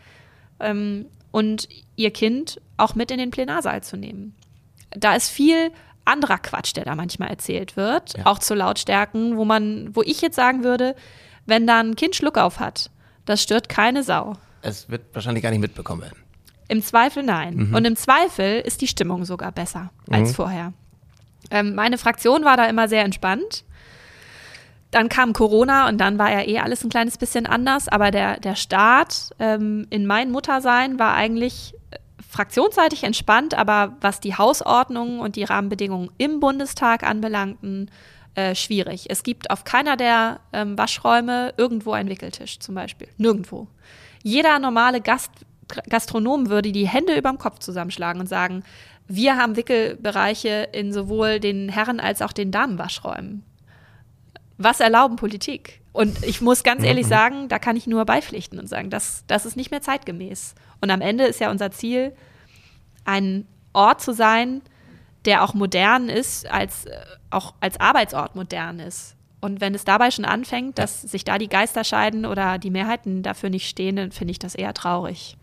[0.61, 4.35] Ähm, und ihr Kind auch mit in den Plenarsaal zu nehmen.
[4.91, 5.71] Da ist viel
[6.05, 8.27] anderer Quatsch, der da manchmal erzählt wird, Ja.
[8.27, 10.95] auch zu Lautstärken, wo man, wo ich jetzt sagen würde,
[11.47, 12.91] wenn da ein Kind Schluck auf hat,
[13.25, 14.35] das stört keine Sau.
[14.61, 16.19] Es wird wahrscheinlich gar nicht mitbekommen werden.
[16.69, 17.73] Im Zweifel nein.
[17.75, 20.73] Und im Zweifel ist die Stimmung sogar besser als vorher.
[21.53, 23.65] Ähm, meine Fraktion war da immer sehr entspannt.
[24.91, 27.89] Dann kam Corona und dann war ja eh alles ein kleines bisschen anders.
[27.89, 34.21] Aber der, der Start ähm, in mein Muttersein war eigentlich äh, fraktionsseitig entspannt, aber was
[34.21, 37.91] die Hausordnung und die Rahmenbedingungen im Bundestag anbelangten,
[38.35, 39.07] äh, schwierig.
[39.11, 43.09] Es gibt auf keiner der ähm, Waschräume irgendwo einen Wickeltisch zum Beispiel.
[43.19, 43.69] Nirgendwo.
[44.23, 45.31] Jeder normale Gast,
[45.91, 48.63] Gastronom würde die Hände überm Kopf zusammenschlagen und sagen,
[49.15, 53.43] wir haben Wickelbereiche in sowohl den Herren- als auch den Damenwaschräumen.
[54.57, 55.83] Was erlauben Politik?
[55.93, 59.45] Und ich muss ganz ehrlich sagen, da kann ich nur beipflichten und sagen, das, das
[59.45, 60.55] ist nicht mehr zeitgemäß.
[60.81, 62.15] Und am Ende ist ja unser Ziel,
[63.05, 64.63] ein Ort zu sein,
[65.27, 66.97] der auch modern ist, als, äh,
[67.31, 69.17] auch als Arbeitsort modern ist.
[69.43, 73.23] Und wenn es dabei schon anfängt, dass sich da die Geister scheiden oder die Mehrheiten
[73.23, 75.37] dafür nicht stehen, dann finde ich das eher traurig.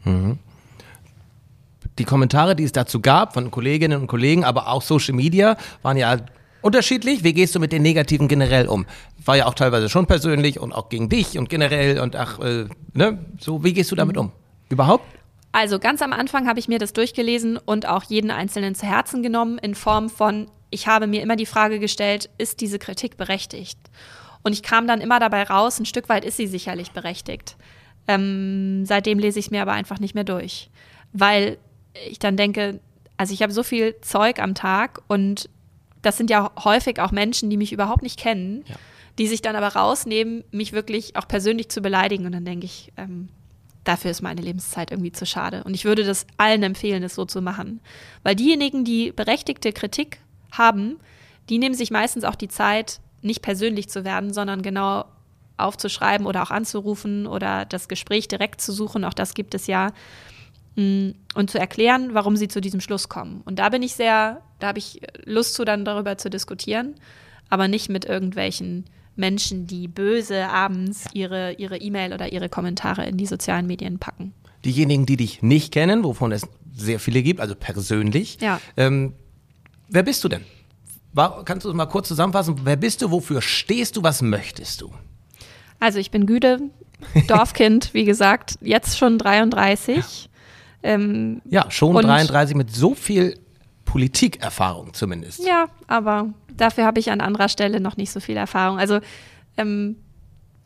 [1.99, 5.97] Die Kommentare, die es dazu gab von Kolleginnen und Kollegen, aber auch Social Media, waren
[5.97, 6.17] ja
[6.61, 7.25] unterschiedlich.
[7.25, 8.85] Wie gehst du mit den Negativen generell um?
[9.23, 12.65] War ja auch teilweise schon persönlich und auch gegen dich und generell und ach, äh,
[12.93, 13.19] ne?
[13.39, 14.31] So, wie gehst du damit um?
[14.69, 15.05] Überhaupt?
[15.51, 19.21] Also ganz am Anfang habe ich mir das durchgelesen und auch jeden einzelnen zu Herzen
[19.21, 23.77] genommen in Form von, ich habe mir immer die Frage gestellt, ist diese Kritik berechtigt?
[24.43, 27.57] Und ich kam dann immer dabei raus, ein Stück weit ist sie sicherlich berechtigt.
[28.07, 30.69] Ähm, seitdem lese ich es mir aber einfach nicht mehr durch,
[31.11, 31.57] weil
[32.09, 32.79] ich dann denke,
[33.17, 35.49] also ich habe so viel Zeug am Tag und
[36.01, 38.75] das sind ja häufig auch Menschen, die mich überhaupt nicht kennen, Ja.
[39.17, 42.25] die sich dann aber rausnehmen, mich wirklich auch persönlich zu beleidigen.
[42.25, 43.27] Und dann denke ich, ähm,
[43.83, 45.63] dafür ist meine Lebenszeit irgendwie zu schade.
[45.65, 47.81] Und ich würde das allen empfehlen, es so zu machen.
[48.23, 50.19] Weil diejenigen, die berechtigte Kritik
[50.51, 50.97] haben,
[51.49, 55.03] die nehmen sich meistens auch die Zeit, nicht persönlich zu werden, sondern genau
[55.57, 59.03] aufzuschreiben oder auch anzurufen oder das Gespräch direkt zu suchen.
[59.03, 59.91] Auch das gibt es ja.
[60.79, 63.41] Mm, und zu erklären, warum sie zu diesem Schluss kommen.
[63.45, 66.95] Und da bin ich sehr, da habe ich Lust zu, dann darüber zu diskutieren,
[67.49, 73.17] aber nicht mit irgendwelchen Menschen, die böse abends ihre ihre E-Mail oder ihre Kommentare in
[73.17, 74.33] die sozialen Medien packen.
[74.65, 76.43] Diejenigen, die dich nicht kennen, wovon es
[76.75, 78.37] sehr viele gibt, also persönlich.
[78.41, 78.59] Ja.
[78.77, 79.13] Ähm,
[79.89, 80.43] wer bist du denn?
[81.13, 82.61] War, kannst du es mal kurz zusammenfassen?
[82.63, 83.11] Wer bist du?
[83.11, 84.03] Wofür stehst du?
[84.03, 84.91] Was möchtest du?
[85.79, 86.59] Also ich bin Güde,
[87.27, 90.29] Dorfkind, wie gesagt, jetzt schon 33.
[90.83, 93.37] Ähm, Ja, schon Und- 33 mit so viel
[93.85, 95.45] Politikerfahrung zumindest.
[95.45, 98.77] ja, aber dafür habe ich an anderer Stelle noch nicht so viel Erfahrung.
[98.79, 98.99] Also
[99.57, 99.95] ähm,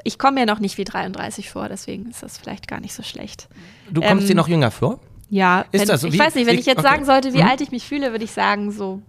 [0.04, 3.02] ich komme mir noch nicht wie 33 vor, deswegen ist das vielleicht gar nicht so
[3.04, 3.48] schlecht.
[3.90, 5.00] Du kommst Ähm, dir noch jünger vor?
[5.30, 6.08] Ja, Ist wenn, das so?
[6.08, 6.88] ich Wie- weiß nicht, wenn wie- ich jetzt okay.
[6.90, 7.48] sagen sollte, wie Mhm.
[7.50, 9.02] alt ich mich fühle, würde ich sagen so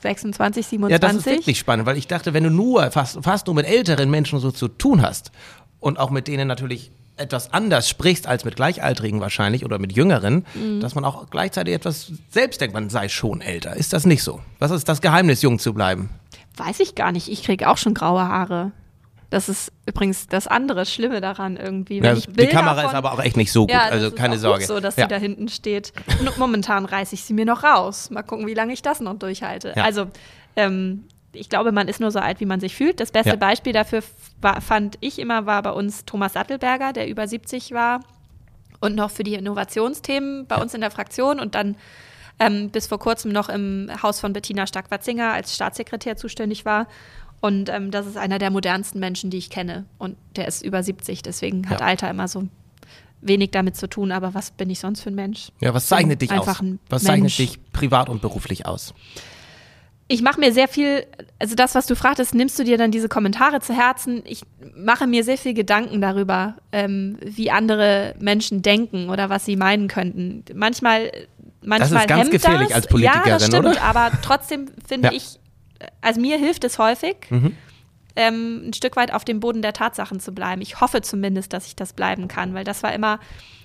[0.00, 1.26] 26, Ja, das ist 27.
[1.38, 4.50] wirklich spannend, weil ich dachte, wenn du nur fast, fast nur mit älteren Menschen so
[4.50, 5.30] zu tun hast
[5.80, 10.44] und auch mit denen natürlich etwas anders sprichst als mit Gleichaltrigen wahrscheinlich oder mit Jüngeren,
[10.54, 10.80] Mhm.
[10.80, 13.76] dass man auch gleichzeitig etwas selbst denkt, man sei schon älter.
[13.76, 14.40] Ist das nicht so?
[14.58, 16.10] Was ist das Geheimnis, jung zu bleiben?
[16.56, 17.28] Weiß ich gar nicht.
[17.28, 18.72] Ich kriege auch schon graue Haare.
[19.30, 21.96] Das ist übrigens das andere Schlimme daran irgendwie.
[22.00, 24.12] Wenn Ja, ich die Kamera von, ist aber auch echt nicht so gut, ja, also
[24.12, 24.64] keine Sorge.
[24.64, 25.04] So, dass ja.
[25.04, 25.92] sie da hinten steht.
[26.20, 28.10] Und momentan reiße ich sie mir noch raus.
[28.10, 29.76] Mal gucken, wie lange ich das noch durchhalte.
[29.82, 30.06] Also,
[30.56, 33.00] ähm, ich glaube, man ist nur so alt, wie man sich fühlt.
[33.00, 33.36] Das beste Ja.
[33.36, 34.02] Beispiel dafür
[34.40, 38.00] war, fand ich immer, war bei uns Thomas Sattelberger, der über 70 war
[38.80, 41.76] und noch für die Innovationsthemen bei uns in der Fraktion und dann
[42.40, 46.88] ähm, bis vor kurzem noch im Haus von Bettina Stark-Watzinger als Staatssekretär zuständig war.
[47.40, 49.84] Und ähm, das ist einer der modernsten Menschen, die ich kenne.
[49.98, 51.86] Und der ist über 70, deswegen hat Ja.
[51.86, 52.48] Alter immer so
[53.20, 54.10] wenig damit zu tun.
[54.12, 55.50] Aber was bin ich sonst für ein Mensch?
[55.60, 56.66] Ja, was zeichnet dich Einfach aus?
[56.88, 57.36] Was Mensch.
[57.36, 58.94] zeichnet dich privat und beruflich aus?
[60.06, 61.06] Ich mache mir sehr viel,
[61.38, 64.22] also das, was du fragtest, nimmst du dir dann diese Kommentare zu Herzen?
[64.26, 64.42] Ich
[64.76, 69.88] mache mir sehr viel Gedanken darüber, ähm, wie andere Menschen denken oder was sie meinen
[69.88, 70.44] könnten.
[70.54, 71.10] Manchmal,
[71.62, 72.76] manchmal ganz hemmt gefährlich das.
[72.76, 73.82] als Politikerin, ja, das stimmt, oder?
[73.82, 75.14] aber trotzdem finde Ja.
[75.14, 75.38] ich,
[76.02, 77.56] also mir hilft es häufig, Mhm.
[78.14, 80.60] ähm, ein Stück weit auf dem Boden der Tatsachen zu bleiben.
[80.60, 83.20] Ich hoffe zumindest, dass ich das bleiben kann, weil das war immer,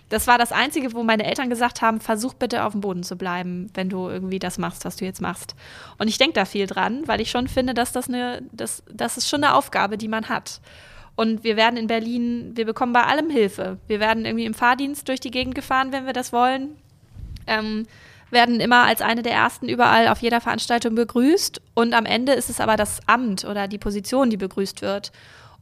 [0.10, 3.16] das war das Einzige, wo meine Eltern gesagt haben, versuch bitte auf dem Boden zu
[3.16, 5.56] bleiben, wenn du irgendwie das machst, was du jetzt machst.
[5.98, 9.18] Und ich denke da viel dran, weil ich schon finde, dass das eine, das, das
[9.18, 10.62] ist schon eine Aufgabe, die man hat.
[11.16, 13.78] Und wir werden in Berlin, wir bekommen bei allem Hilfe.
[13.88, 16.78] Wir werden irgendwie im Fahrdienst durch die Gegend gefahren, wenn wir das wollen.
[17.46, 17.86] Ähm,
[18.32, 21.62] werden immer als eine der ersten überall auf jeder Veranstaltung begrüßt.
[21.74, 25.12] Und am Ende ist es aber das Amt oder die Position, die begrüßt wird.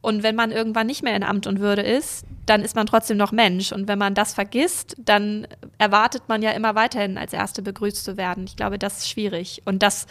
[0.00, 3.16] Und wenn man irgendwann nicht mehr in Amt und Würde ist, dann ist man trotzdem
[3.16, 3.72] noch Mensch.
[3.72, 8.16] Und wenn man das vergisst, dann erwartet man ja immer weiterhin als Erste begrüßt zu
[8.16, 8.44] werden.
[8.44, 9.62] Ich glaube, das ist schwierig.
[9.64, 10.06] Und das,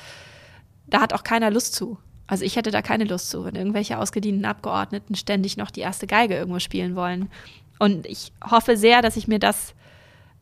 [0.87, 1.97] da hat auch keiner Lust zu.
[2.27, 6.07] Also ich hätte da keine Lust zu, wenn irgendwelche ausgedienten Abgeordneten ständig noch die erste
[6.07, 7.29] Geige irgendwo spielen wollen.
[7.79, 9.73] Und ich hoffe sehr, dass ich mir das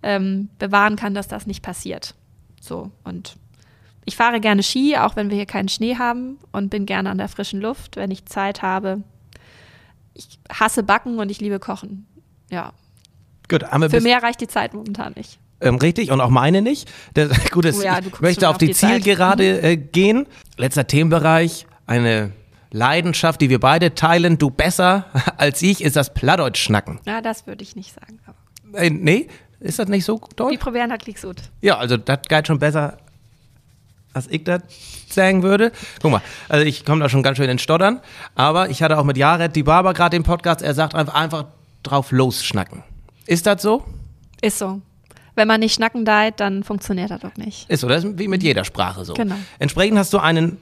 [0.01, 2.15] ähm, bewahren kann, dass das nicht passiert.
[2.59, 3.35] So, und
[4.05, 7.17] ich fahre gerne Ski, auch wenn wir hier keinen Schnee haben und bin gerne an
[7.19, 9.03] der frischen Luft, wenn ich Zeit habe.
[10.15, 12.07] Ich hasse Backen und ich liebe Kochen.
[12.49, 12.71] Ja,
[13.47, 15.37] Gut, für mehr reicht die Zeit momentan nicht.
[15.61, 16.91] ähm, richtig und auch meine nicht.
[17.13, 18.73] Das, gut, das, Oh ja, ich möchte auf die, die.
[18.73, 20.25] Zielgerade äh, gehen.
[20.57, 22.31] Letzter Themenbereich, eine
[22.71, 24.37] Leidenschaft, die wir beide teilen.
[24.39, 25.05] Du besser
[25.37, 26.99] als ich, ist das Plattdeutsch schnacken.
[27.05, 28.19] Ja, das würde ich nicht sagen.
[28.25, 29.27] Aber Äh, nee,
[29.59, 30.57] ist das nicht so deutsch?
[30.59, 31.41] probieren halt liegt's gut.
[31.61, 32.97] Ja, also das geht schon besser,
[34.15, 34.61] als ich das
[35.09, 35.71] sagen würde.
[36.01, 37.99] Guck mal, also ich komme da schon ganz schön ins Stottern.
[38.33, 41.45] Aber ich hatte auch mit Jared die Barber gerade im Podcast, er sagt einfach, einfach
[41.83, 42.83] drauf losschnacken.
[43.25, 43.83] Ist das so?
[44.41, 44.81] Ist so.
[45.35, 47.69] Wenn man nicht schnacken deit, dann funktioniert das doch nicht.
[47.69, 49.13] Ist so, das ist wie mit jeder Sprache so.
[49.13, 49.35] Genau.
[49.59, 50.57] Entsprechend hast du einen,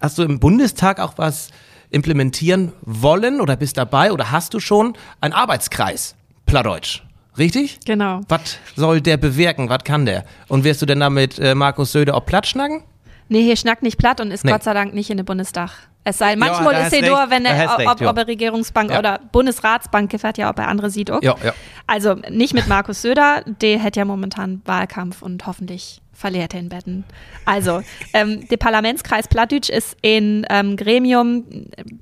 [0.00, 1.50] hast du im Bundestag auch was
[1.90, 7.02] implementieren wollen oder bist dabei oder hast du schon einen Arbeitskreis, Plattdeutsch,
[7.38, 7.80] richtig?
[7.84, 8.20] Genau.
[8.28, 9.68] Was soll der bewirken?
[9.68, 10.24] Was kann der?
[10.48, 12.82] Und wirst du denn damit äh, Markus Söder auch platt schnacken?
[13.28, 14.52] Nee, hier schnackt nicht platt und ist Nee.
[14.52, 15.70] Gott sei Dank nicht in den Bundestag.
[16.04, 18.10] Es sei, manchmal da ist nur, wenn er, ob, recht, ob, ja.
[18.10, 18.98] ob er Regierungsbank Ja.
[18.98, 21.10] oder Bundesratsbank gefährt ja, ob er andere sieht.
[21.10, 21.22] Auch.
[21.22, 21.52] Ja, ja.
[21.86, 26.68] Also nicht mit Markus Söder, der hat ja momentan Wahlkampf und hoffentlich verliert er in
[26.68, 27.04] Betten.
[27.44, 31.44] Also, ähm, der Parlamentskreis Plattdeutsch ist ein ähm, Gremium,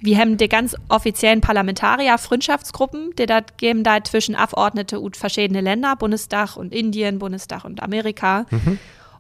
[0.01, 5.61] wir haben die ganz offiziellen Parlamentarier, Freundschaftsgruppen, die da geben da zwischen Abgeordnete und verschiedene
[5.61, 8.47] Länder, Bundestag und Indien, Bundestag und Amerika.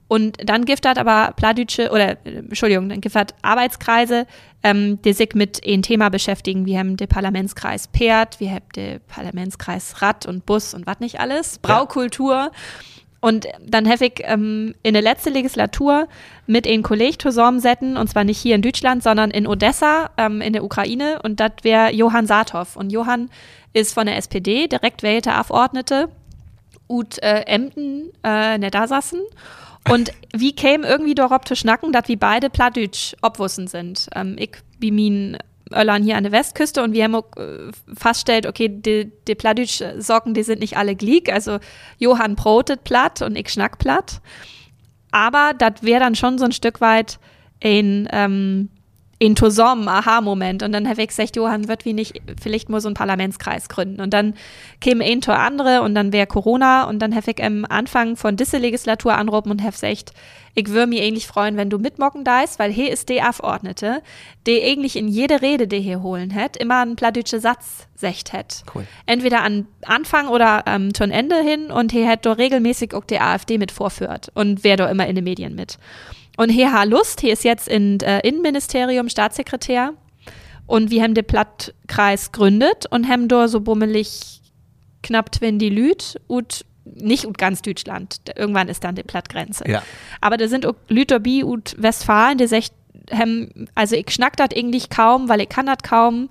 [0.08, 4.26] Und dann gibt das aber Plattdeutsche, oder, äh, Entschuldigung, dann gibt Arbeitskreise,
[4.62, 6.64] ähm, die sich mit einem Thema beschäftigen.
[6.64, 11.18] Wir haben den Parlamentskreis Pferd, wir haben den Parlamentskreis Rad und Bus und was nicht
[11.20, 12.50] alles, Braukultur.
[13.26, 16.06] Und dann habe ich ähm, in der letzten Legislatur
[16.46, 20.52] mit einem Kollegen zusammensetzen, und zwar nicht hier in Deutschland, sondern in Odessa, ähm, in
[20.52, 21.18] der Ukraine.
[21.24, 22.76] Und das wäre Johann Saathoff.
[22.76, 23.28] Und Johann
[23.72, 26.08] ist von der SPD, direkt wählte Abgeordnete.
[26.88, 29.20] ut äh, Emden äh, nicht da saßen.
[29.90, 34.08] Und wie käme irgendwie darauf zu schnacken, dass wir beide Plattdeutsch obwussen sind.
[34.14, 34.58] Ähm, ich
[34.92, 35.36] min
[35.72, 40.42] Öllern hier an der Westküste und wir haben äh, festgestellt, okay, die, die Plattdeutsch-Socken, die
[40.42, 41.32] sind nicht alle gliek.
[41.32, 41.58] Also
[41.98, 44.20] Johann brotet platt und ich schnack platt.
[45.10, 47.18] Aber das wäre dann schon so ein Stück weit
[47.62, 48.68] ein, ähm,
[49.18, 50.62] in zusammen Aha-Moment.
[50.62, 54.00] Und dann habe ich gesagt, Johann wird wie nicht vielleicht nur so einen Parlamentskreis gründen.
[54.00, 54.34] Und dann
[54.80, 56.84] käme ein Tor andere und dann wäre Corona.
[56.84, 60.12] Und dann habe ich am Anfang von diese Legislatur anrufen und habe gesagt,
[60.58, 64.02] ich würde mich ähnlich freuen, wenn du mitmocken ist, weil hier ist der Abgeordnete,
[64.46, 68.64] der eigentlich in jede Rede, die hier holen hat, immer einen plattdeutsche Satz secht hat.
[68.74, 68.86] Cool.
[69.04, 73.58] Entweder an Anfang oder ähm, zum Ende hin und hier hätte regelmäßig auch die AfD
[73.58, 75.78] mit vorführt und wäre doch immer in den Medien mit.
[76.36, 79.94] Und Heha Lust, hier ist jetzt im äh, Innenministerium Staatssekretär.
[80.66, 84.42] Und wir haben den Plattkreis gründet und haben da so bummelig
[85.02, 88.20] knapp 20 Lüt und nicht und ganz Deutschland.
[88.36, 89.64] Irgendwann ist dann die Plattgrenze.
[89.68, 89.82] Ja.
[90.20, 92.72] Aber da sind auch Lüter bi und Westfalen, die sagt,
[93.74, 96.28] also ich schnack das eigentlich kaum, weil ich kann das kaum,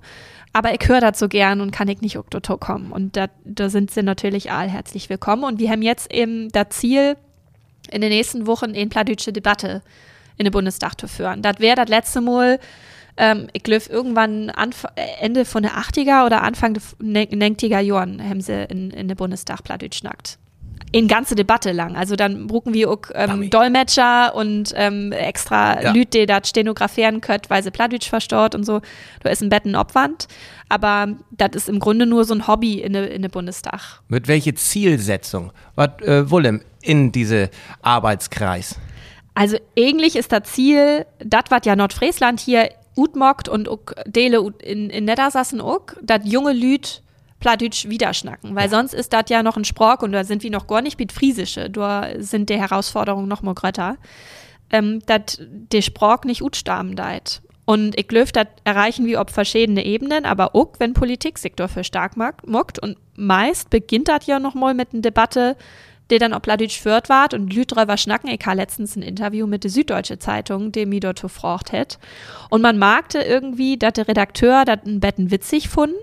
[0.52, 2.92] aber ich höre das so gern und kann ich nicht auch dort kommen.
[2.92, 5.44] Und da, da sind sie natürlich all herzlich willkommen.
[5.44, 7.16] Und wir haben jetzt eben das Ziel,
[7.90, 9.82] in den nächsten Wochen eine plattdeutsche Debatte
[10.36, 11.42] in den Bundestag zu führen.
[11.42, 12.58] Das wäre das letzte Mal,
[13.16, 14.84] ähm, ich glaube, irgendwann Anf
[15.20, 19.64] Ende von der 80er oder Anfang der 90er Jahren haben sie in, in den Bundestag
[19.64, 20.38] Plattdeutsch schnackt.
[20.92, 21.96] In ganze Debatte lang.
[21.96, 25.92] Also dann brucken wir auch ähm, Dolmetscher und ähm, extra ja.
[25.92, 28.80] Leute, die das stenografieren können, weil sie Plattdeutsch verstaut und so.
[29.22, 30.28] Da ist ein Bett ein Obwand.
[30.68, 34.00] Aber das ist im Grunde nur so ein Hobby in der in de Bundestag.
[34.08, 35.52] Mit welche Zielsetzung?
[35.74, 37.50] Was äh, wollen in diese
[37.82, 38.76] Arbeitskreis?
[39.34, 44.88] Also eigentlich ist das Ziel, das was ja Nordfriesland hier utmockt und auch Dele in,
[44.88, 47.02] in Niedersassen auch, dass junge Lüd
[47.38, 48.70] Plattdeutsch wiederschnacken, weil ja.
[48.70, 51.12] sonst ist das ja noch ein Sprach und da sind wir noch gar nicht mit
[51.12, 53.98] Friesische, da sind die Herausforderungen noch mal größer,
[54.70, 57.42] ähm, dass der Sprach nicht utstammen deit.
[57.66, 62.16] Und ich glaube, das erreichen wir auf verschiedene Ebenen, aber auch, wenn Politiksektor für stark
[62.16, 62.78] mockt.
[62.78, 65.56] Und meist beginnt das ja noch mal mit einer Debatte,
[66.10, 68.30] die dann ob Plattdeutsch führt ward und Lüd drüber schnacken.
[68.30, 71.98] Ich habe letztens ein Interview mit der Süddeutsche Zeitung, dem mir dort gefragt hat.
[72.50, 75.96] Und man magte irgendwie, dass der Redakteur das ein Betten witzig funden.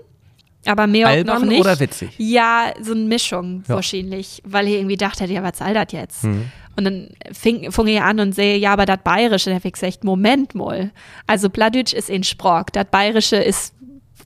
[0.66, 1.60] Aber mehr Albern noch nicht.
[1.60, 2.10] oder witzig?
[2.16, 3.74] Ja, so eine Mischung ja.
[3.74, 6.24] wahrscheinlich, weil er irgendwie dachte, ja, was soll das jetzt?
[6.24, 6.50] Mhm.
[6.76, 9.74] Und dann fing, fing er an und sehe, ja, aber das Bayerische, da habe ich
[9.74, 10.90] gesagt, Moment mal.
[11.26, 13.74] Also Plattdeutsch ist in Sprach, das Bayerische ist,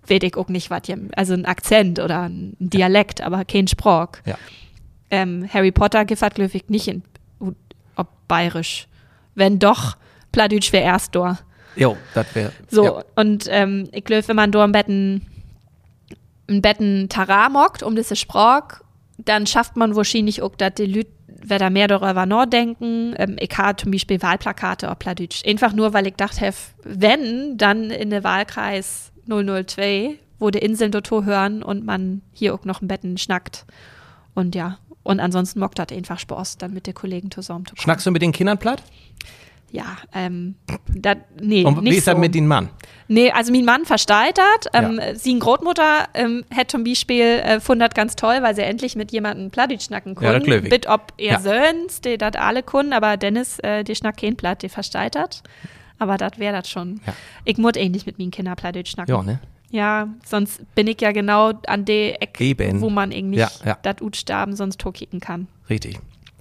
[0.07, 0.83] weiß ich auch nicht, was
[1.17, 3.27] also ein Akzent oder ein Dialekt, ja.
[3.27, 4.13] aber kein Sprach.
[4.25, 4.39] Ja.
[5.11, 7.03] Ähm, Harry Potter glaube ich, nicht in,
[7.97, 8.89] ob Bayerisch.
[9.35, 9.97] Wenn doch,
[10.33, 11.39] Plattdeutsch wäre erst da.
[11.77, 12.53] Jo, das wäre.
[12.69, 13.03] So, jo.
[13.15, 15.27] und ähm, ich glaube, wenn man da im Betten
[16.49, 18.81] ein Betten Tara mockt, um diese Sprach,
[19.19, 23.15] dann schafft man wahrscheinlich auch, dass die Leute wer da mehr darüber nachdenken.
[23.17, 25.47] Ähm, ich habe zum Beispiel Wahlplakate auf Plattdeutsch.
[25.47, 31.11] Einfach nur, weil ich dachte, wenn, dann in der Wahlkreis 002, wo die Inseln dort
[31.11, 33.67] hören und man hier auch noch ein Betten schnackt.
[34.35, 37.83] Und ja, und ansonsten mockt das einfach Spaß, dann mit den Kollegen zusammen zu kommen.
[37.83, 38.83] Schnackst du mit den Kindern platt?
[39.71, 40.55] Ja, ähm,
[40.95, 42.13] dat, nee, Und nicht wie ist so.
[42.13, 42.71] das mit dem Mann?
[43.07, 44.71] Nee, also mein Mann versteht das.
[44.73, 45.15] Ähm, Ja.
[45.15, 49.13] Sie Großmutter ähm, hat zum Beispiel äh, fand das ganz toll, weil sie endlich mit
[49.13, 50.71] jemandem Plattdeutsch schnacken Ja, glaub ich.
[50.71, 51.41] Bit ob er Ja.
[51.41, 55.43] Söhns, die das alle können, aber Dennis, äh, die schnackt kein Platt, die versteht das.
[55.99, 57.01] Aber das wäre das schon.
[57.07, 57.13] Ja.
[57.45, 59.15] Ich muss ähnlich mit meinen Kindern Plattdeutsch schnacken.
[59.15, 59.39] Ja, ne?
[59.71, 62.81] Ja, sonst bin ich ja genau an der Ecke, Eben.
[62.81, 63.79] wo man irgendwie Ja, ja.
[63.83, 65.47] das Utsterben sonst tokicken kann.
[65.69, 65.99] Richtig.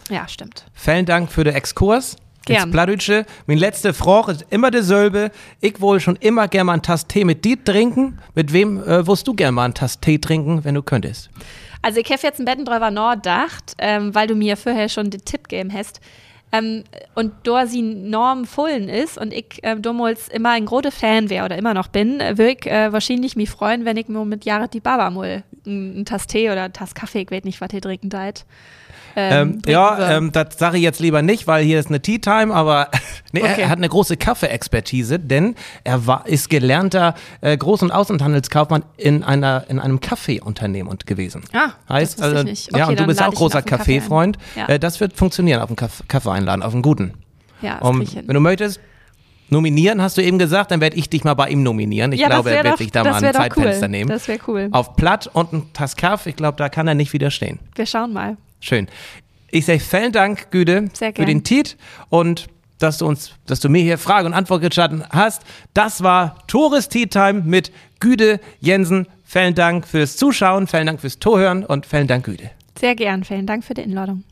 [0.10, 0.66] Ja, stimmt.
[0.74, 2.16] Vielen Dank für den Exkurs.
[2.46, 2.72] Gern.
[2.72, 3.26] Plattdeutsche.
[3.46, 5.32] Meine letzte Frage ist immer dieselbe.
[5.60, 8.20] Ich wohl schon immer gern mal einen Tass Tee mit dir trinken.
[8.36, 11.30] Mit wem äh, du gern mal einen Tass Tee trinken, wenn du könntest?
[11.82, 15.26] Also ich habe jetzt ein Betten drüber nachgedacht, ähm, weil du mir vorher schon den
[15.26, 16.00] Tipp gegeben hast.
[16.52, 16.84] Ähm,
[17.14, 21.46] und da sie Norm Fullen ist und ich äh, damals immer ein großer Fan wäre
[21.46, 24.74] oder immer noch bin, würde ich äh, wahrscheinlich mich freuen, wenn ich mir mit Jared
[24.74, 27.82] die Baba mal einen Tass Tee oder einen Tass Kaffee, ich weiß nicht, was ihr
[27.82, 28.46] trinken deit.
[29.20, 32.20] Ähm, trinken ja, ähm, das sage ich jetzt lieber nicht, weil hier ist eine Tea
[32.20, 32.90] Time, aber
[33.32, 33.62] nee, er, Okay.
[33.64, 39.24] er hat eine große Kaffee-Expertise, denn er war, ist gelernter äh, Groß- und Außenhandelskaufmann in
[39.24, 41.42] einer in einem Kaffeeunternehmen und gewesen.
[41.54, 42.72] Ah, das heißt, ich also, nicht.
[42.76, 43.62] ja, Okay, und du bist auch ich großer.
[43.62, 44.38] Kaffeefreund.
[44.56, 44.68] Ja.
[44.70, 47.14] Äh, das wird funktionieren auf Kaff Kaffee einladen, auf einen guten.
[47.62, 48.80] ja, das Um, ich wenn du möchtest,
[49.50, 52.12] nominieren, hast du eben gesagt, dann werde ich dich mal bei ihm nominieren.
[52.12, 53.90] Ich ja, glaube, das er wird sich da das mal ein Zeitfenster cool.
[53.90, 54.10] nehmen.
[54.10, 54.68] Das wäre cool.
[54.72, 57.60] Auf Platt und ein Tass Kaffee, ich glaube, da kann er nicht widerstehen.
[57.76, 58.38] Wir schauen mal.
[58.60, 58.88] Schön.
[59.50, 61.78] Ich sage vielen Dank, Güde, für den Tiet
[62.10, 62.48] und
[62.80, 65.44] dass du uns, dass du mir hier Frage und Antwort gestatten hast.
[65.74, 69.08] Das war Tores Tea Time mit Güde Jensen.
[69.24, 72.52] Vielen Dank fürs Zuschauen, vielen Dank fürs Zuhören und vielen Dank, Güde.
[72.80, 73.24] Sehr gern.
[73.24, 74.24] Vielen Dank für die Einladung.